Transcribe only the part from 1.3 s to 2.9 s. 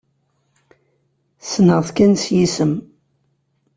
Ssneɣ-t kan s yisem.